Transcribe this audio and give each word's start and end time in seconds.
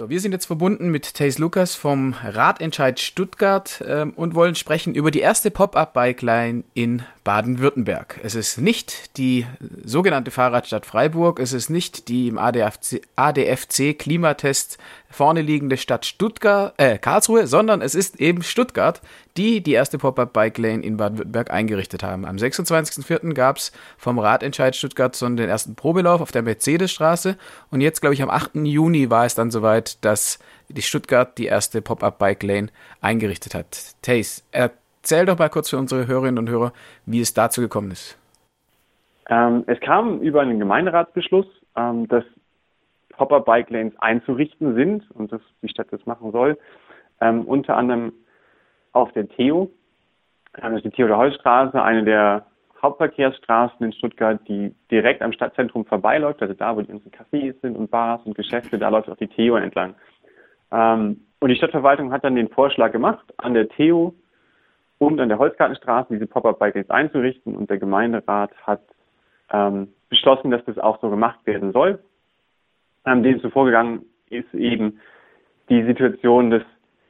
So, 0.00 0.08
wir 0.08 0.18
sind 0.18 0.32
jetzt 0.32 0.46
verbunden 0.46 0.88
mit 0.88 1.12
Thais 1.12 1.36
Lukas 1.36 1.74
vom 1.74 2.14
Ratentscheid 2.24 2.98
Stuttgart 2.98 3.84
ähm, 3.86 4.14
und 4.16 4.34
wollen 4.34 4.54
sprechen 4.54 4.94
über 4.94 5.10
die 5.10 5.20
erste 5.20 5.50
Pop-Up-Bike-Line 5.50 6.64
in 6.72 7.02
Baden-Württemberg. 7.22 8.18
Es 8.22 8.34
ist 8.34 8.56
nicht 8.56 9.18
die 9.18 9.46
sogenannte 9.84 10.30
Fahrradstadt 10.30 10.86
Freiburg, 10.86 11.38
es 11.38 11.52
ist 11.52 11.68
nicht 11.68 12.08
die 12.08 12.28
im 12.28 12.38
ADFC, 12.38 13.02
ADFC 13.14 13.94
vorne 15.10 15.42
liegende 15.42 15.76
Stadt 15.76 16.06
Stuttgart, 16.06 16.72
äh, 16.78 16.96
Karlsruhe, 16.96 17.46
sondern 17.46 17.82
es 17.82 17.94
ist 17.94 18.20
eben 18.20 18.42
Stuttgart, 18.42 19.02
die 19.36 19.60
die 19.60 19.72
erste 19.72 19.98
Pop-Up-Bike-Lane 19.98 20.82
in 20.82 20.96
Baden-Württemberg 20.96 21.50
eingerichtet 21.50 22.02
haben. 22.02 22.24
Am 22.24 22.36
26.04. 22.36 23.34
gab 23.34 23.58
es 23.58 23.72
vom 23.98 24.18
Ratentscheid 24.18 24.74
Stuttgart 24.74 25.14
so 25.14 25.28
den 25.28 25.48
ersten 25.48 25.74
Probelauf 25.74 26.20
auf 26.20 26.32
der 26.32 26.42
Mercedesstraße 26.42 27.36
und 27.70 27.80
jetzt, 27.80 28.00
glaube 28.00 28.14
ich, 28.14 28.22
am 28.22 28.30
8. 28.30 28.54
Juni 28.54 29.10
war 29.10 29.26
es 29.26 29.34
dann 29.34 29.50
soweit, 29.50 29.89
dass 30.00 30.38
die 30.68 30.82
Stuttgart 30.82 31.36
die 31.38 31.46
erste 31.46 31.82
Pop-Up-Bike-Lane 31.82 32.68
eingerichtet 33.00 33.54
hat. 33.54 33.94
Tace, 34.02 34.46
erzähl 34.52 35.26
doch 35.26 35.38
mal 35.38 35.48
kurz 35.48 35.70
für 35.70 35.78
unsere 35.78 36.06
Hörerinnen 36.06 36.38
und 36.38 36.50
Hörer, 36.50 36.72
wie 37.06 37.20
es 37.20 37.34
dazu 37.34 37.60
gekommen 37.60 37.90
ist. 37.90 38.18
Ähm, 39.28 39.64
es 39.66 39.80
kam 39.80 40.20
über 40.20 40.42
einen 40.42 40.58
Gemeinderatsbeschluss, 40.58 41.46
ähm, 41.76 42.08
dass 42.08 42.24
Pop-Up-Bike-Lanes 43.10 43.94
einzurichten 43.98 44.74
sind 44.74 45.10
und 45.12 45.32
dass 45.32 45.42
die 45.62 45.68
Stadt 45.68 45.88
das 45.90 46.04
machen 46.06 46.32
soll. 46.32 46.58
Ähm, 47.20 47.44
unter 47.44 47.76
anderem 47.76 48.12
auf 48.92 49.12
der 49.12 49.28
Theo, 49.28 49.70
das 50.54 50.72
ist 50.74 50.84
die 50.84 50.90
Theodor-Heuss-Straße, 50.90 51.80
eine 51.80 52.04
der 52.04 52.46
Hauptverkehrsstraßen 52.82 53.84
in 53.84 53.92
Stuttgart, 53.92 54.40
die 54.48 54.74
direkt 54.90 55.22
am 55.22 55.32
Stadtzentrum 55.32 55.84
vorbeiläuft, 55.84 56.40
also 56.40 56.54
da, 56.54 56.74
wo 56.74 56.80
die 56.80 56.88
ganzen 56.88 57.10
Cafés 57.10 57.54
sind 57.60 57.76
und 57.76 57.90
Bars 57.90 58.22
und 58.24 58.34
Geschäfte, 58.34 58.78
da 58.78 58.88
läuft 58.88 59.08
auch 59.08 59.16
die 59.16 59.28
Theo 59.28 59.56
entlang. 59.56 59.94
Ähm, 60.72 61.26
und 61.40 61.48
die 61.48 61.56
Stadtverwaltung 61.56 62.12
hat 62.12 62.24
dann 62.24 62.36
den 62.36 62.48
Vorschlag 62.48 62.92
gemacht, 62.92 63.24
an 63.38 63.54
der 63.54 63.68
Theo 63.68 64.14
und 64.98 65.20
an 65.20 65.28
der 65.28 65.38
Holzgartenstraße 65.38 66.12
diese 66.12 66.26
Pop-Up-Bike-Lanes 66.26 66.90
einzurichten 66.90 67.56
und 67.56 67.70
der 67.70 67.78
Gemeinderat 67.78 68.50
hat 68.66 68.82
ähm, 69.50 69.88
beschlossen, 70.08 70.50
dass 70.50 70.64
das 70.64 70.78
auch 70.78 71.00
so 71.00 71.10
gemacht 71.10 71.40
werden 71.44 71.72
soll. 71.72 71.98
Ähm, 73.06 73.22
dem 73.22 73.40
zuvor 73.40 73.64
gegangen 73.64 74.04
ist 74.28 74.52
eben 74.54 75.00
die 75.70 75.84
Situation, 75.84 76.50
dass, 76.50 76.62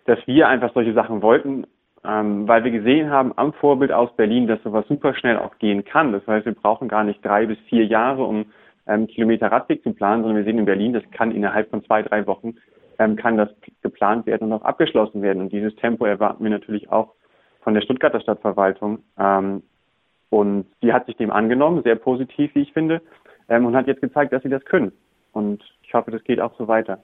dass 0.05 0.19
wir 0.27 0.49
einfach 0.49 0.73
solche 0.73 0.95
Sachen 0.95 1.23
wollten, 1.23 1.67
ähm, 2.05 2.49
weil 2.49 2.65
wir 2.65 2.71
gesehen 2.71 3.11
haben 3.11 3.33
am 3.37 3.53
Vorbild 3.53 3.93
aus 3.93 4.15
Berlin, 4.17 4.47
dass 4.47 4.63
sowas 4.63 4.87
super 4.89 5.15
schnell 5.15 5.39
auch 5.39 5.59
gehen 5.59 5.85
kann. 5.85 6.13
Das 6.13 6.27
heißt, 6.27 6.47
wir 6.47 6.55
brauchen 6.55 6.89
gar 6.89 7.05
nicht 7.05 7.25
drei 7.25 7.47
bis 7.47 7.59
vier 7.69 7.85
Jahre, 7.85 8.25
um 8.25 8.47
ähm, 8.87 9.07
Kilometer 9.07 9.53
Radweg 9.53 9.83
zu 9.83 9.93
planen, 9.93 10.23
sondern 10.23 10.39
wir 10.39 10.45
sehen 10.45 10.59
in 10.59 10.65
Berlin, 10.65 10.93
das 10.93 11.03
kann 11.13 11.33
innerhalb 11.33 11.71
von 11.71 11.85
zwei, 11.85 12.03
drei 12.03 12.27
Wochen 12.27 12.55
ähm, 12.99 13.17
kann 13.17 13.37
das 13.37 13.49
geplant 13.83 14.27
werden 14.27 14.53
und 14.53 14.61
auch 14.61 14.65
abgeschlossen 14.65 15.23
werden. 15.23 15.43
Und 15.43 15.53
dieses 15.53 15.75
Tempo 15.77 16.05
erwarten 16.05 16.45
wir 16.45 16.51
natürlich 16.51 16.91
auch 16.91 17.15
von 17.63 17.75
der 17.75 17.83
Stuttgarter 17.83 18.21
Stadtverwaltung. 18.21 19.01
Ähm, 19.19 19.63
und 20.29 20.67
die 20.83 20.93
hat 20.93 21.07
sich 21.07 21.17
dem 21.17 21.31
angenommen, 21.31 21.83
sehr 21.83 21.97
positiv, 21.97 22.55
wie 22.55 22.61
ich 22.61 22.73
finde, 22.73 23.03
ähm, 23.49 23.67
und 23.67 23.75
hat 23.75 23.87
jetzt 23.87 24.01
gezeigt, 24.03 24.33
dass 24.33 24.43
sie 24.43 24.49
das 24.49 24.65
können. 24.65 24.93
Und 25.33 25.63
ich 25.83 25.95
hoffe, 25.95 26.11
das 26.11 26.23
geht 26.25 26.41
auch 26.41 26.57
so 26.57 26.69
weiter. 26.69 27.03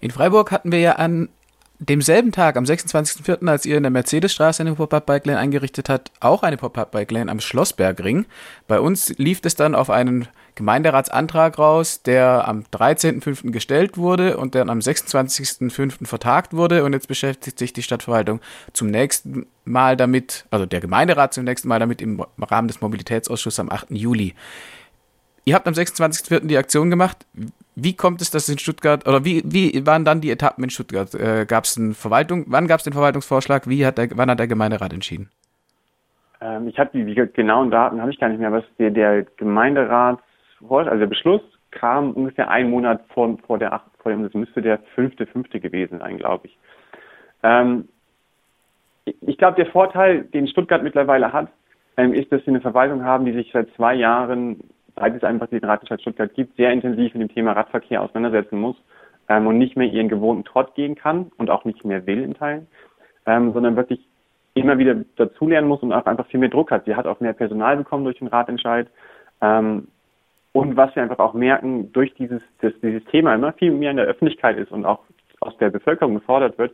In 0.00 0.10
Freiburg 0.10 0.52
hatten 0.52 0.70
wir 0.70 0.80
ja 0.80 0.92
an 0.92 1.28
demselben 1.78 2.32
Tag, 2.32 2.56
am 2.56 2.64
26.04., 2.64 3.48
als 3.48 3.66
ihr 3.66 3.76
in 3.76 3.82
der 3.82 3.90
Mercedesstraße 3.90 4.62
eine 4.62 4.74
Pop-Up-Bike-Lane 4.74 5.38
eingerichtet 5.38 5.88
habt, 5.88 6.10
auch 6.20 6.42
eine 6.42 6.56
Pop-Up-Bike-Lane 6.56 7.30
am 7.30 7.40
Schlossbergring. 7.40 8.26
Bei 8.66 8.80
uns 8.80 9.10
lief 9.18 9.40
es 9.42 9.54
dann 9.54 9.74
auf 9.74 9.90
einen 9.90 10.28
Gemeinderatsantrag 10.54 11.58
raus, 11.58 12.02
der 12.02 12.48
am 12.48 12.64
13.05. 12.72 13.50
gestellt 13.50 13.98
wurde 13.98 14.38
und 14.38 14.54
dann 14.54 14.70
am 14.70 14.78
26.05. 14.78 16.06
vertagt 16.06 16.54
wurde. 16.54 16.84
Und 16.84 16.94
jetzt 16.94 17.08
beschäftigt 17.08 17.58
sich 17.58 17.72
die 17.72 17.82
Stadtverwaltung 17.82 18.40
zum 18.72 18.88
nächsten 18.88 19.46
Mal 19.64 19.96
damit, 19.96 20.46
also 20.50 20.66
der 20.66 20.80
Gemeinderat 20.80 21.34
zum 21.34 21.44
nächsten 21.44 21.68
Mal 21.68 21.78
damit 21.78 22.00
im 22.00 22.24
Rahmen 22.38 22.68
des 22.68 22.80
Mobilitätsausschusses 22.80 23.60
am 23.60 23.70
8. 23.70 23.90
Juli. 23.90 24.34
Ihr 25.44 25.54
habt 25.54 25.68
am 25.68 25.74
26.04. 25.74 26.46
die 26.46 26.56
Aktion 26.56 26.90
gemacht. 26.90 27.26
Wie 27.78 27.94
kommt 27.94 28.22
es, 28.22 28.30
dass 28.30 28.48
in 28.48 28.58
Stuttgart, 28.58 29.06
oder 29.06 29.26
wie, 29.26 29.42
wie 29.44 29.86
waren 29.86 30.06
dann 30.06 30.22
die 30.22 30.30
Etappen 30.30 30.64
in 30.64 30.70
Stuttgart? 30.70 31.14
Äh, 31.14 31.44
gab 31.46 31.64
es 31.64 31.76
eine 31.76 31.92
Verwaltung, 31.92 32.46
wann 32.48 32.66
gab 32.66 32.78
es 32.78 32.84
den 32.84 32.94
Verwaltungsvorschlag? 32.94 33.68
Wie 33.68 33.84
hat 33.84 33.98
der, 33.98 34.08
wann 34.14 34.30
hat 34.30 34.38
der 34.38 34.46
Gemeinderat 34.46 34.94
entschieden? 34.94 35.30
Ähm, 36.40 36.68
ich 36.68 36.78
habe 36.78 36.90
die, 36.94 37.04
die, 37.04 37.14
genauen 37.14 37.70
Daten 37.70 38.00
habe 38.00 38.10
ich 38.10 38.18
gar 38.18 38.30
nicht 38.30 38.38
mehr, 38.38 38.48
aber 38.48 38.64
der, 38.78 38.90
der 38.90 39.24
Gemeinderat, 39.36 40.18
also 40.68 40.98
der 40.98 41.06
Beschluss 41.06 41.42
kam 41.70 42.12
ungefähr 42.12 42.48
einen 42.48 42.70
Monat 42.70 43.04
vor, 43.12 43.36
vor 43.46 43.58
der, 43.58 43.82
vor 43.98 44.10
dem, 44.10 44.22
das 44.22 44.32
müsste 44.32 44.62
der 44.62 44.78
fünfte, 44.94 45.26
fünfte 45.26 45.60
gewesen 45.60 45.98
sein, 45.98 46.16
glaube 46.16 46.46
ich. 46.46 46.58
Ähm, 47.42 47.88
ich 49.04 49.36
glaube, 49.36 49.56
der 49.62 49.70
Vorteil, 49.70 50.24
den 50.24 50.48
Stuttgart 50.48 50.82
mittlerweile 50.82 51.30
hat, 51.30 51.48
ähm, 51.98 52.14
ist, 52.14 52.32
dass 52.32 52.42
sie 52.44 52.48
eine 52.48 52.62
Verwaltung 52.62 53.04
haben, 53.04 53.26
die 53.26 53.32
sich 53.32 53.50
seit 53.52 53.68
zwei 53.74 53.94
Jahren 53.94 54.60
seit 54.96 55.14
es 55.14 55.24
einfach 55.24 55.48
den 55.48 55.64
Radstadt 55.64 56.00
Stuttgart 56.00 56.32
gibt, 56.34 56.56
sehr 56.56 56.72
intensiv 56.72 57.14
mit 57.14 57.22
dem 57.22 57.34
Thema 57.34 57.52
Radverkehr 57.52 58.02
auseinandersetzen 58.02 58.58
muss 58.58 58.76
ähm, 59.28 59.46
und 59.46 59.58
nicht 59.58 59.76
mehr 59.76 59.88
ihren 59.88 60.08
gewohnten 60.08 60.44
Trott 60.44 60.74
gehen 60.74 60.94
kann 60.94 61.30
und 61.36 61.50
auch 61.50 61.64
nicht 61.64 61.84
mehr 61.84 62.06
will 62.06 62.22
in 62.22 62.34
Teilen, 62.34 62.66
ähm, 63.26 63.52
sondern 63.52 63.76
wirklich 63.76 64.00
immer 64.54 64.78
wieder 64.78 64.96
dazulernen 65.16 65.68
muss 65.68 65.82
und 65.82 65.92
auch 65.92 66.06
einfach 66.06 66.26
viel 66.26 66.40
mehr 66.40 66.48
Druck 66.48 66.70
hat. 66.70 66.86
Sie 66.86 66.96
hat 66.96 67.06
auch 67.06 67.20
mehr 67.20 67.34
Personal 67.34 67.76
bekommen 67.76 68.04
durch 68.04 68.18
den 68.18 68.28
Ratentscheid. 68.28 68.88
Ähm, 69.42 69.88
und 70.52 70.76
was 70.76 70.96
wir 70.96 71.02
einfach 71.02 71.18
auch 71.18 71.34
merken, 71.34 71.92
durch 71.92 72.14
dieses, 72.14 72.40
dass 72.62 72.72
dieses 72.82 73.04
Thema 73.04 73.34
immer 73.34 73.52
viel 73.52 73.70
mehr 73.70 73.90
in 73.90 73.98
der 73.98 74.06
Öffentlichkeit 74.06 74.56
ist 74.56 74.72
und 74.72 74.86
auch 74.86 75.00
aus 75.40 75.56
der 75.58 75.68
Bevölkerung 75.68 76.14
gefordert 76.14 76.56
wird, 76.56 76.72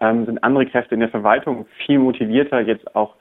ähm, 0.00 0.24
sind 0.26 0.44
andere 0.44 0.66
Kräfte 0.66 0.94
in 0.94 1.00
der 1.00 1.08
Verwaltung 1.08 1.66
viel 1.84 1.98
motivierter, 1.98 2.60
jetzt 2.60 2.94
auch 2.94 3.16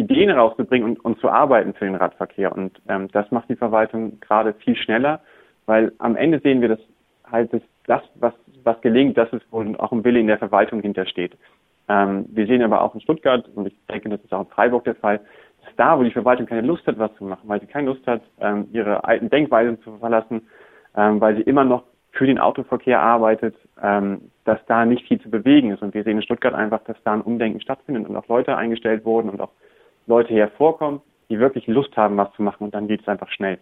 Ideen 0.00 0.30
rauszubringen 0.30 0.88
und, 0.88 1.04
und 1.04 1.20
zu 1.20 1.28
arbeiten 1.28 1.74
für 1.74 1.84
den 1.84 1.94
Radverkehr. 1.94 2.52
Und 2.52 2.80
ähm, 2.88 3.08
das 3.12 3.30
macht 3.30 3.48
die 3.48 3.56
Verwaltung 3.56 4.18
gerade 4.20 4.54
viel 4.54 4.76
schneller, 4.76 5.20
weil 5.66 5.92
am 5.98 6.16
Ende 6.16 6.40
sehen 6.40 6.60
wir, 6.60 6.68
dass 6.68 6.80
halt 7.30 7.52
das, 7.52 7.62
das 7.86 8.02
was, 8.16 8.32
was 8.64 8.80
gelingt, 8.80 9.16
das 9.16 9.32
ist 9.32 9.50
wohl 9.52 9.76
auch 9.76 9.92
ein 9.92 10.04
Wille 10.04 10.20
in 10.20 10.26
der 10.26 10.38
Verwaltung 10.38 10.80
hintersteht. 10.80 11.36
Ähm, 11.88 12.26
wir 12.28 12.46
sehen 12.46 12.62
aber 12.62 12.82
auch 12.82 12.94
in 12.94 13.00
Stuttgart, 13.00 13.48
und 13.54 13.66
ich 13.66 13.74
denke, 13.90 14.08
das 14.08 14.20
ist 14.22 14.32
auch 14.32 14.42
in 14.42 14.50
Freiburg 14.50 14.84
der 14.84 14.94
Fall, 14.94 15.20
dass 15.64 15.74
da, 15.76 15.98
wo 15.98 16.02
die 16.02 16.10
Verwaltung 16.10 16.46
keine 16.46 16.66
Lust 16.66 16.86
hat, 16.86 16.98
was 16.98 17.14
zu 17.16 17.24
machen, 17.24 17.48
weil 17.48 17.60
sie 17.60 17.66
keine 17.66 17.88
Lust 17.88 18.06
hat, 18.06 18.22
ähm, 18.40 18.68
ihre 18.72 19.04
alten 19.04 19.28
Denkweisen 19.28 19.80
zu 19.82 19.96
verlassen, 19.98 20.42
ähm, 20.96 21.20
weil 21.20 21.36
sie 21.36 21.42
immer 21.42 21.64
noch 21.64 21.84
für 22.12 22.26
den 22.26 22.38
Autoverkehr 22.38 23.00
arbeitet, 23.00 23.54
ähm, 23.82 24.30
dass 24.44 24.58
da 24.66 24.84
nicht 24.84 25.06
viel 25.06 25.20
zu 25.20 25.30
bewegen 25.30 25.70
ist. 25.70 25.82
Und 25.82 25.94
wir 25.94 26.02
sehen 26.02 26.16
in 26.16 26.22
Stuttgart 26.22 26.54
einfach, 26.54 26.82
dass 26.84 26.96
da 27.04 27.12
ein 27.12 27.20
Umdenken 27.20 27.60
stattfindet 27.60 28.08
und 28.08 28.16
auch 28.16 28.26
Leute 28.28 28.56
eingestellt 28.56 29.04
wurden 29.04 29.30
und 29.30 29.40
auch 29.40 29.52
Leute 30.10 30.34
hervorkommen, 30.34 31.00
die 31.30 31.38
wirklich 31.38 31.66
Lust 31.66 31.96
haben, 31.96 32.18
was 32.18 32.32
zu 32.34 32.42
machen 32.42 32.64
und 32.64 32.74
dann 32.74 32.88
geht 32.88 33.00
es 33.00 33.08
einfach 33.08 33.30
schnell. 33.30 33.58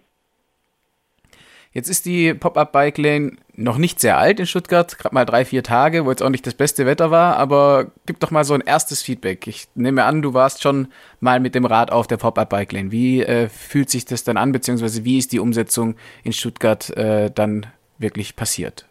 Jetzt 1.71 1.91
ist 1.91 2.07
die 2.07 2.33
Pop-Up-Bike 2.33 2.97
Lane 2.97 3.33
noch 3.55 3.77
nicht 3.77 4.01
sehr 4.01 4.17
alt 4.17 4.41
in 4.41 4.47
Stuttgart, 4.47 4.99
gerade 4.99 5.15
mal 5.15 5.27
drei, 5.27 5.45
vier 5.45 5.63
Tage, 5.63 6.07
wo 6.07 6.11
jetzt 6.11 6.23
auch 6.23 6.31
nicht 6.31 6.47
das 6.47 6.55
beste 6.55 6.87
Wetter 6.87 7.11
war, 7.11 7.37
aber 7.37 7.93
gib 8.07 8.21
doch 8.21 8.31
mal 8.31 8.45
so 8.45 8.55
ein 8.55 8.63
erstes 8.63 9.03
Feedback. 9.03 9.47
Ich 9.47 9.67
nehme 9.75 10.05
an, 10.05 10.23
du 10.23 10.33
warst 10.33 10.63
schon 10.63 10.89
mal 11.21 11.41
mit 11.41 11.55
dem 11.55 11.67
Rad 11.67 11.93
auf 11.93 12.07
der 12.07 12.17
Pop-Up-Bike 12.17 12.73
Lane. 12.73 12.91
Wie 12.91 13.23
äh, 13.23 13.49
fühlt 13.49 13.91
sich 13.91 14.07
das 14.07 14.25
dann 14.25 14.39
an, 14.39 14.51
beziehungsweise 14.53 15.05
wie 15.05 15.19
ist 15.19 15.33
die 15.33 15.41
Umsetzung 15.41 15.97
in 16.25 16.33
Stuttgart 16.33 16.89
äh, 16.97 17.31
dann 17.31 17.67
wirklich 17.99 18.35
passiert? 18.35 18.89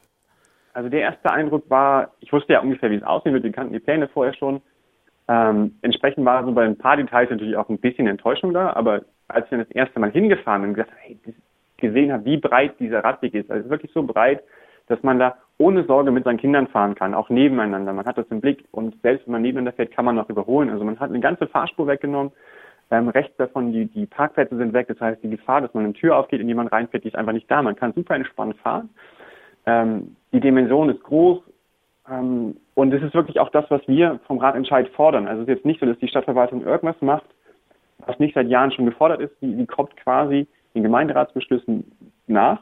Also 0.74 0.89
der 0.89 1.01
erste 1.01 1.31
Eindruck 1.31 1.68
war, 1.72 2.12
ich 2.19 2.31
wusste 2.31 2.53
ja 2.53 2.59
ungefähr, 2.59 2.91
wie 2.91 2.97
es 2.97 3.03
aussehen 3.03 3.34
wird, 3.34 3.44
wir 3.44 3.51
kannten 3.51 3.74
die 3.74 3.79
Pläne 3.79 4.07
vorher 4.07 4.35
schon. 4.35 4.62
Ähm, 5.27 5.75
entsprechend 5.81 6.25
war 6.25 6.45
so 6.45 6.51
bei 6.51 6.63
ein 6.63 6.77
paar 6.77 6.97
Details 6.97 7.29
natürlich 7.29 7.57
auch 7.57 7.69
ein 7.69 7.79
bisschen 7.79 8.07
Enttäuschung 8.07 8.53
da, 8.53 8.73
aber 8.73 9.01
als 9.27 9.45
ich 9.45 9.49
dann 9.49 9.59
das 9.59 9.71
erste 9.71 9.99
Mal 9.99 10.11
hingefahren 10.11 10.61
bin 10.61 10.69
und 10.69 10.75
gesagt, 10.75 10.93
hey, 11.01 11.17
gesehen 11.77 12.11
habe, 12.11 12.25
wie 12.25 12.38
breit 12.38 12.79
dieser 12.79 13.03
Radweg 13.03 13.33
ist, 13.33 13.51
also 13.51 13.69
wirklich 13.69 13.91
so 13.93 14.03
breit, 14.03 14.41
dass 14.88 15.03
man 15.03 15.19
da 15.19 15.35
ohne 15.57 15.83
Sorge 15.83 16.11
mit 16.11 16.23
seinen 16.23 16.38
Kindern 16.38 16.67
fahren 16.67 16.95
kann, 16.95 17.13
auch 17.13 17.29
nebeneinander. 17.29 17.91
Man 17.94 18.06
hat 18.06 18.18
das 18.18 18.27
im 18.29 18.41
Blick 18.41 18.63
und 18.71 18.95
selbst 19.01 19.27
wenn 19.27 19.33
man 19.33 19.41
nebeneinander 19.41 19.75
fährt, 19.75 19.91
kann 19.91 20.06
man 20.06 20.15
noch 20.15 20.29
überholen. 20.29 20.69
Also 20.69 20.83
man 20.85 21.00
hat 21.00 21.09
eine 21.09 21.19
ganze 21.19 21.47
Fahrspur 21.47 21.88
weggenommen. 21.88 22.31
Ähm, 22.89 23.09
rechts 23.09 23.35
davon, 23.38 23.74
die, 23.74 23.85
die 23.85 24.06
Parkplätze 24.06 24.56
sind 24.56 24.71
weg. 24.74 24.88
Das 24.88 25.00
heißt, 25.00 25.21
die 25.21 25.29
Gefahr, 25.29 25.62
dass 25.62 25.74
man 25.74 25.83
eine 25.83 25.94
Tür 25.94 26.15
aufgeht, 26.15 26.39
in 26.39 26.47
die 26.47 26.53
man 26.53 26.68
reinfährt, 26.68 27.03
die 27.03 27.09
ist 27.09 27.18
einfach 27.18 27.33
nicht 27.33 27.51
da. 27.51 27.62
Man 27.62 27.75
kann 27.75 27.94
super 27.94 28.15
entspannt 28.15 28.56
fahren. 28.57 28.89
Ähm, 29.65 30.15
die 30.31 30.39
Dimension 30.39 30.89
ist 30.89 31.03
groß. 31.03 31.39
Ähm, 32.09 32.56
und 32.77 32.94
es 32.94 33.01
ist 33.01 33.15
wirklich 33.15 33.39
auch 33.39 33.50
das, 33.50 33.65
was 33.69 33.81
wir 33.88 34.19
vom 34.27 34.38
Ratentscheid 34.38 34.88
fordern. 34.89 35.27
Also 35.27 35.41
es 35.41 35.47
ist 35.47 35.56
jetzt 35.56 35.65
nicht 35.65 35.79
so, 35.79 35.88
dass 35.88 35.97
die 35.97 36.07
Stadtverwaltung 36.07 36.63
irgendwas 36.63 37.01
macht, 37.01 37.25
was 38.06 38.19
nicht 38.19 38.35
seit 38.35 38.50
Jahren 38.50 38.71
schon 38.71 38.85
gefordert 38.85 39.19
ist. 39.19 39.33
Die, 39.41 39.56
die 39.56 39.65
kommt 39.65 39.97
quasi 39.97 40.45
den 40.75 40.83
Gemeinderatsbeschlüssen 40.83 41.91
nach, 42.27 42.59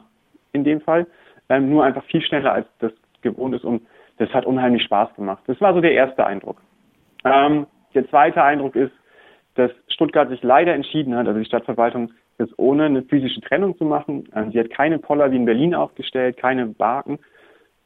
in 0.52 0.64
dem 0.64 0.80
Fall, 0.80 1.06
ähm, 1.50 1.68
nur 1.68 1.84
einfach 1.84 2.02
viel 2.04 2.22
schneller, 2.22 2.50
als 2.50 2.66
das 2.78 2.92
gewohnt 3.20 3.54
ist. 3.56 3.64
Und 3.64 3.82
das 4.16 4.30
hat 4.30 4.46
unheimlich 4.46 4.84
Spaß 4.84 5.14
gemacht. 5.16 5.42
Das 5.48 5.60
war 5.60 5.74
so 5.74 5.82
der 5.82 5.92
erste 5.92 6.24
Eindruck. 6.24 6.62
Ähm, 7.26 7.66
der 7.94 8.08
zweite 8.08 8.42
Eindruck 8.42 8.74
ist, 8.74 8.92
dass 9.56 9.70
Stuttgart 9.88 10.30
sich 10.30 10.42
leider 10.42 10.72
entschieden 10.72 11.14
hat, 11.14 11.26
also 11.26 11.38
die 11.38 11.44
Stadtverwaltung, 11.44 12.10
das 12.38 12.48
ohne 12.56 12.84
eine 12.84 13.02
physische 13.02 13.42
Trennung 13.42 13.76
zu 13.76 13.84
machen. 13.84 14.26
Ähm, 14.34 14.50
sie 14.50 14.60
hat 14.60 14.70
keine 14.70 14.98
Poller 14.98 15.30
wie 15.30 15.36
in 15.36 15.44
Berlin 15.44 15.74
aufgestellt, 15.74 16.38
keine 16.38 16.64
Barken, 16.64 17.18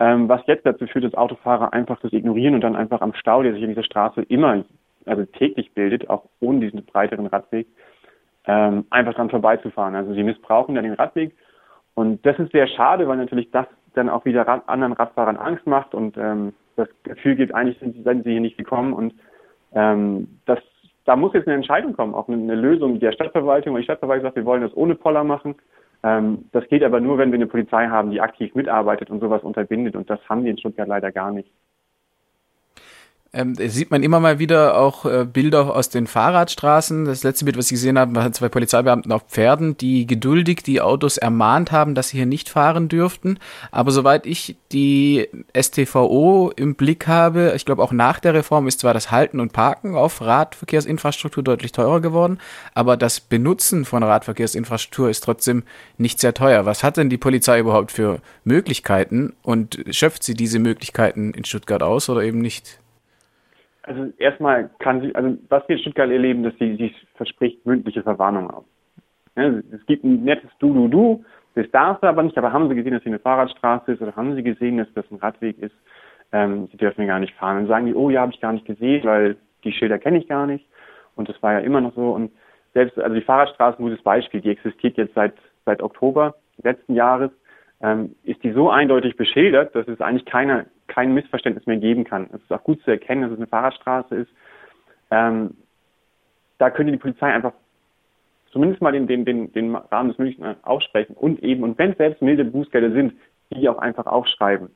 ähm, 0.00 0.28
was 0.28 0.40
jetzt 0.46 0.64
dazu 0.64 0.86
führt, 0.86 1.04
dass 1.04 1.14
Autofahrer 1.14 1.72
einfach 1.74 2.00
das 2.00 2.12
ignorieren 2.12 2.54
und 2.54 2.62
dann 2.62 2.74
einfach 2.74 3.02
am 3.02 3.12
Stau, 3.14 3.42
der 3.42 3.52
sich 3.52 3.62
in 3.62 3.68
dieser 3.68 3.84
Straße 3.84 4.22
immer, 4.22 4.64
also 5.04 5.24
täglich 5.26 5.72
bildet, 5.74 6.08
auch 6.08 6.24
ohne 6.40 6.60
diesen 6.60 6.84
breiteren 6.86 7.26
Radweg, 7.26 7.66
ähm, 8.46 8.86
einfach 8.90 9.14
dran 9.14 9.28
vorbeizufahren. 9.28 9.94
Also 9.94 10.14
sie 10.14 10.22
missbrauchen 10.22 10.74
dann 10.74 10.84
den 10.84 10.94
Radweg 10.94 11.36
und 11.94 12.24
das 12.24 12.38
ist 12.38 12.52
sehr 12.52 12.66
schade, 12.66 13.06
weil 13.06 13.18
natürlich 13.18 13.50
das 13.50 13.66
dann 13.94 14.08
auch 14.08 14.24
wieder 14.24 14.46
Rad 14.46 14.62
anderen 14.68 14.94
Radfahrern 14.94 15.36
Angst 15.36 15.66
macht 15.66 15.94
und 15.94 16.16
ähm, 16.16 16.54
das 16.76 16.88
Gefühl 17.02 17.36
gibt, 17.36 17.54
eigentlich 17.54 17.78
sind, 17.78 18.02
sind 18.02 18.24
sie 18.24 18.32
hier 18.32 18.40
nicht 18.40 18.56
gekommen 18.56 18.94
und 18.94 19.12
ähm, 19.74 20.28
das, 20.46 20.60
da 21.04 21.14
muss 21.14 21.34
jetzt 21.34 21.46
eine 21.46 21.56
Entscheidung 21.56 21.92
kommen, 21.92 22.14
auch 22.14 22.28
eine, 22.28 22.38
eine 22.38 22.54
Lösung 22.54 23.00
der 23.00 23.12
Stadtverwaltung, 23.12 23.74
weil 23.74 23.82
die 23.82 23.84
Stadtverwaltung 23.84 24.22
sagt, 24.22 24.36
wir 24.36 24.46
wollen 24.46 24.62
das 24.62 24.76
ohne 24.76 24.94
Poller 24.94 25.24
machen. 25.24 25.56
Ähm, 26.02 26.48
das 26.52 26.66
geht 26.68 26.82
aber 26.82 27.00
nur, 27.00 27.18
wenn 27.18 27.30
wir 27.30 27.38
eine 27.38 27.46
Polizei 27.46 27.88
haben, 27.88 28.10
die 28.10 28.20
aktiv 28.20 28.54
mitarbeitet 28.54 29.10
und 29.10 29.20
sowas 29.20 29.42
unterbindet 29.42 29.96
und 29.96 30.08
das 30.08 30.20
haben 30.28 30.44
wir 30.44 30.50
in 30.50 30.58
Stuttgart 30.58 30.88
leider 30.88 31.12
gar 31.12 31.30
nicht. 31.30 31.50
Ähm, 33.32 33.54
sieht 33.54 33.92
man 33.92 34.02
immer 34.02 34.18
mal 34.18 34.40
wieder 34.40 34.76
auch 34.76 35.06
äh, 35.06 35.24
Bilder 35.24 35.76
aus 35.76 35.88
den 35.88 36.08
Fahrradstraßen. 36.08 37.04
Das 37.04 37.22
letzte 37.22 37.44
Bild, 37.44 37.56
was 37.56 37.66
ich 37.66 37.76
gesehen 37.76 37.96
habe, 37.96 38.12
waren 38.16 38.32
zwei 38.32 38.48
Polizeibeamten 38.48 39.12
auf 39.12 39.22
Pferden, 39.28 39.76
die 39.76 40.04
geduldig 40.04 40.64
die 40.64 40.80
Autos 40.80 41.16
ermahnt 41.16 41.70
haben, 41.70 41.94
dass 41.94 42.08
sie 42.08 42.16
hier 42.16 42.26
nicht 42.26 42.48
fahren 42.48 42.88
dürften. 42.88 43.38
Aber 43.70 43.92
soweit 43.92 44.26
ich 44.26 44.56
die 44.72 45.28
STVO 45.56 46.50
im 46.56 46.74
Blick 46.74 47.06
habe, 47.06 47.52
ich 47.54 47.64
glaube 47.64 47.84
auch 47.84 47.92
nach 47.92 48.18
der 48.18 48.34
Reform 48.34 48.66
ist 48.66 48.80
zwar 48.80 48.94
das 48.94 49.12
Halten 49.12 49.38
und 49.38 49.52
Parken 49.52 49.94
auf 49.94 50.20
Radverkehrsinfrastruktur 50.20 51.44
deutlich 51.44 51.70
teurer 51.70 52.00
geworden, 52.00 52.40
aber 52.74 52.96
das 52.96 53.20
Benutzen 53.20 53.84
von 53.84 54.02
Radverkehrsinfrastruktur 54.02 55.08
ist 55.08 55.22
trotzdem 55.22 55.62
nicht 55.98 56.18
sehr 56.18 56.34
teuer. 56.34 56.66
Was 56.66 56.82
hat 56.82 56.96
denn 56.96 57.10
die 57.10 57.16
Polizei 57.16 57.60
überhaupt 57.60 57.92
für 57.92 58.20
Möglichkeiten 58.42 59.34
und 59.42 59.78
schöpft 59.90 60.24
sie 60.24 60.34
diese 60.34 60.58
Möglichkeiten 60.58 61.32
in 61.32 61.44
Stuttgart 61.44 61.84
aus 61.84 62.08
oder 62.08 62.24
eben 62.24 62.40
nicht? 62.40 62.79
Also 63.82 64.12
erstmal 64.18 64.70
kann 64.78 65.00
sie, 65.00 65.14
also 65.14 65.36
was 65.48 65.66
wir 65.68 65.76
in 65.76 65.82
Stuttgart 65.82 66.10
erleben, 66.10 66.42
dass 66.42 66.54
sie 66.58 66.76
sich 66.76 66.94
verspricht 67.14 67.64
mündliche 67.64 68.02
Verwarnung 68.02 68.50
auf. 68.50 68.64
Ja, 69.36 69.48
es 69.72 69.86
gibt 69.86 70.04
ein 70.04 70.22
nettes 70.24 70.50
Du-Du-Du, 70.58 71.24
das 71.54 71.70
darf 71.70 72.00
sie 72.00 72.08
aber 72.08 72.22
nicht, 72.22 72.36
aber 72.38 72.52
haben 72.52 72.68
sie 72.68 72.74
gesehen, 72.74 72.92
dass 72.92 73.02
hier 73.02 73.12
eine 73.12 73.18
Fahrradstraße 73.18 73.92
ist 73.92 74.02
oder 74.02 74.14
haben 74.16 74.34
sie 74.34 74.42
gesehen, 74.42 74.78
dass 74.78 74.92
das 74.94 75.10
ein 75.10 75.18
Radweg 75.18 75.58
ist, 75.58 75.74
ähm, 76.32 76.68
sie 76.70 76.76
dürfen 76.76 77.06
gar 77.06 77.18
nicht 77.18 77.34
fahren. 77.34 77.56
Dann 77.56 77.66
sagen 77.66 77.86
die, 77.86 77.94
oh 77.94 78.10
ja, 78.10 78.20
habe 78.20 78.32
ich 78.32 78.40
gar 78.40 78.52
nicht 78.52 78.66
gesehen, 78.66 79.04
weil 79.04 79.36
die 79.64 79.72
Schilder 79.72 79.98
kenne 79.98 80.18
ich 80.18 80.28
gar 80.28 80.46
nicht. 80.46 80.66
Und 81.16 81.28
das 81.28 81.42
war 81.42 81.54
ja 81.54 81.58
immer 81.60 81.80
noch 81.80 81.94
so. 81.94 82.10
Und 82.12 82.30
selbst, 82.72 82.98
also 82.98 83.14
die 83.14 83.22
Fahrradstraße, 83.22 83.78
ein 83.78 83.84
gutes 83.84 84.02
Beispiel, 84.02 84.40
die 84.40 84.50
existiert 84.50 84.96
jetzt 84.96 85.14
seit, 85.14 85.34
seit 85.64 85.82
Oktober 85.82 86.36
letzten 86.62 86.94
Jahres, 86.94 87.30
ähm, 87.82 88.14
ist 88.22 88.42
die 88.44 88.52
so 88.52 88.70
eindeutig 88.70 89.16
beschildert, 89.16 89.74
dass 89.74 89.88
es 89.88 90.00
eigentlich 90.00 90.26
keine, 90.26 90.66
kein 90.90 91.14
Missverständnis 91.14 91.66
mehr 91.66 91.78
geben 91.78 92.04
kann. 92.04 92.28
Es 92.32 92.42
ist 92.42 92.52
auch 92.52 92.64
gut 92.64 92.82
zu 92.82 92.90
erkennen, 92.90 93.22
dass 93.22 93.30
es 93.30 93.38
eine 93.38 93.46
Fahrradstraße 93.46 94.14
ist. 94.14 94.30
Ähm, 95.10 95.56
da 96.58 96.70
könnte 96.70 96.92
die 96.92 96.98
Polizei 96.98 97.32
einfach 97.32 97.52
zumindest 98.52 98.82
mal 98.82 98.92
den, 98.92 99.06
den, 99.06 99.24
den, 99.24 99.52
den 99.52 99.74
Rahmen 99.74 100.10
des 100.10 100.18
Möglichen 100.18 100.44
aussprechen 100.64 101.14
und 101.14 101.42
eben, 101.42 101.62
und 101.62 101.78
wenn 101.78 101.92
es 101.92 101.98
selbst 101.98 102.20
milde 102.20 102.44
Bußgelder 102.44 102.90
sind, 102.90 103.14
die 103.50 103.68
auch 103.68 103.78
einfach 103.78 104.06
aufschreiben, 104.06 104.70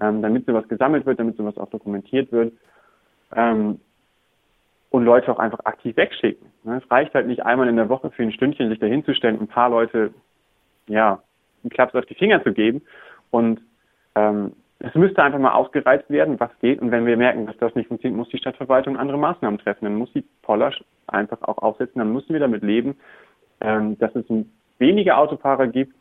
ähm, 0.00 0.22
damit 0.22 0.46
sowas 0.46 0.68
gesammelt 0.68 1.06
wird, 1.06 1.18
damit 1.20 1.36
sowas 1.36 1.56
auch 1.56 1.70
dokumentiert 1.70 2.32
wird 2.32 2.52
ähm, 3.34 3.80
und 4.90 5.04
Leute 5.04 5.30
auch 5.30 5.38
einfach 5.38 5.60
aktiv 5.64 5.96
wegschicken. 5.96 6.50
Ne? 6.64 6.80
Es 6.82 6.90
reicht 6.90 7.14
halt 7.14 7.26
nicht 7.26 7.44
einmal 7.44 7.68
in 7.68 7.76
der 7.76 7.88
Woche 7.88 8.10
für 8.10 8.22
ein 8.22 8.32
Stündchen 8.32 8.68
sich 8.68 8.80
dahinzustellen 8.80 9.36
und 9.36 9.44
ein 9.44 9.48
paar 9.48 9.70
Leute, 9.70 10.12
ja, 10.88 11.22
einen 11.62 11.70
Klaps 11.70 11.94
auf 11.94 12.06
die 12.06 12.14
Finger 12.14 12.42
zu 12.42 12.52
geben 12.52 12.82
und 13.30 13.60
ähm, 14.14 14.52
es 14.82 14.94
müsste 14.94 15.22
einfach 15.22 15.38
mal 15.38 15.52
ausgereizt 15.52 16.08
werden, 16.08 16.40
was 16.40 16.50
geht. 16.60 16.80
Und 16.80 16.90
wenn 16.90 17.04
wir 17.04 17.16
merken, 17.16 17.46
dass 17.46 17.56
das 17.58 17.74
nicht 17.74 17.88
funktioniert, 17.88 18.16
muss 18.16 18.30
die 18.30 18.38
Stadtverwaltung 18.38 18.96
andere 18.96 19.18
Maßnahmen 19.18 19.58
treffen. 19.58 19.84
Dann 19.84 19.96
muss 19.96 20.12
die 20.14 20.24
Poller 20.40 20.72
einfach 21.06 21.42
auch 21.42 21.58
aufsetzen. 21.58 21.98
Dann 21.98 22.12
müssen 22.12 22.32
wir 22.32 22.40
damit 22.40 22.62
leben, 22.62 22.96
ähm, 23.60 23.98
dass 23.98 24.14
es 24.16 24.24
weniger 24.78 25.18
Autofahrer 25.18 25.66
gibt, 25.66 25.94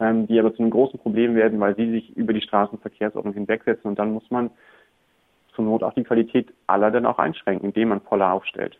ähm, 0.00 0.26
die 0.26 0.38
aber 0.38 0.54
zu 0.54 0.62
einem 0.62 0.70
großen 0.70 1.00
Problem 1.00 1.34
werden, 1.34 1.58
weil 1.60 1.76
sie 1.76 1.90
sich 1.90 2.14
über 2.14 2.34
die 2.34 2.42
Straßenverkehrsordnung 2.42 3.32
hinwegsetzen. 3.32 3.88
Und 3.88 3.98
dann 3.98 4.12
muss 4.12 4.30
man 4.30 4.50
zur 5.54 5.64
Not 5.64 5.82
auch 5.82 5.94
die 5.94 6.04
Qualität 6.04 6.52
aller 6.66 6.90
dann 6.90 7.06
auch 7.06 7.18
einschränken, 7.18 7.70
indem 7.70 7.88
man 7.88 8.02
Poller 8.02 8.32
aufstellt. 8.32 8.78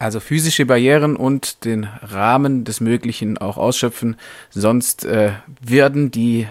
Also 0.00 0.18
physische 0.18 0.66
Barrieren 0.66 1.14
und 1.14 1.64
den 1.64 1.84
Rahmen 2.02 2.64
des 2.64 2.80
Möglichen 2.80 3.38
auch 3.38 3.56
ausschöpfen. 3.56 4.16
Sonst 4.50 5.06
äh, 5.06 5.30
werden 5.60 6.10
die 6.10 6.48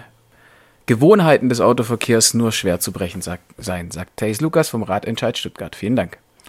Gewohnheiten 0.88 1.50
des 1.50 1.60
Autoverkehrs 1.60 2.32
nur 2.32 2.50
schwer 2.50 2.80
zu 2.80 2.92
brechen 2.92 3.20
sein, 3.20 3.90
sagt 3.90 4.16
Thais 4.16 4.40
Lukas 4.40 4.70
vom 4.70 4.82
Ratentscheid 4.82 5.36
Stuttgart. 5.36 5.76
Vielen 5.76 5.96
Dank. 5.96 6.16